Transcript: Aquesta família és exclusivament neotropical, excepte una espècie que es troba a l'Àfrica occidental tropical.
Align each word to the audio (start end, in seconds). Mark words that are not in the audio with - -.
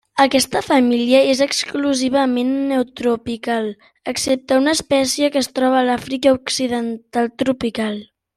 Aquesta 0.23 0.61
família 0.67 1.17
és 1.33 1.41
exclusivament 1.45 2.49
neotropical, 2.71 3.67
excepte 4.13 4.59
una 4.63 4.75
espècie 4.79 5.31
que 5.37 5.41
es 5.45 5.51
troba 5.61 5.79
a 5.83 5.85
l'Àfrica 5.91 6.35
occidental 6.41 7.31
tropical. 7.45 8.03